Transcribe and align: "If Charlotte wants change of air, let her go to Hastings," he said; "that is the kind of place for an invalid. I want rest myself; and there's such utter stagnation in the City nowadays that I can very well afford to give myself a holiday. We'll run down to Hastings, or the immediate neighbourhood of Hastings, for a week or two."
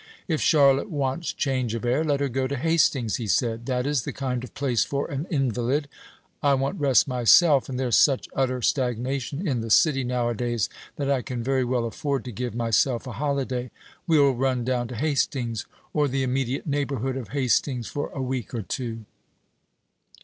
"If 0.27 0.41
Charlotte 0.41 0.89
wants 0.89 1.31
change 1.31 1.75
of 1.75 1.85
air, 1.85 2.03
let 2.03 2.21
her 2.21 2.27
go 2.27 2.47
to 2.47 2.55
Hastings," 2.57 3.17
he 3.17 3.27
said; 3.27 3.67
"that 3.67 3.85
is 3.85 4.01
the 4.01 4.11
kind 4.11 4.43
of 4.43 4.51
place 4.55 4.83
for 4.83 5.05
an 5.11 5.27
invalid. 5.29 5.87
I 6.41 6.55
want 6.55 6.79
rest 6.79 7.07
myself; 7.07 7.69
and 7.69 7.79
there's 7.79 7.97
such 7.97 8.27
utter 8.35 8.63
stagnation 8.63 9.47
in 9.47 9.61
the 9.61 9.69
City 9.69 10.03
nowadays 10.03 10.69
that 10.95 11.11
I 11.11 11.21
can 11.21 11.43
very 11.43 11.63
well 11.63 11.85
afford 11.85 12.25
to 12.25 12.31
give 12.31 12.55
myself 12.55 13.05
a 13.05 13.11
holiday. 13.11 13.69
We'll 14.07 14.31
run 14.31 14.65
down 14.65 14.87
to 14.87 14.95
Hastings, 14.95 15.67
or 15.93 16.07
the 16.07 16.23
immediate 16.23 16.65
neighbourhood 16.65 17.15
of 17.15 17.29
Hastings, 17.29 17.85
for 17.87 18.09
a 18.09 18.23
week 18.23 18.55
or 18.55 18.63
two." 18.63 19.05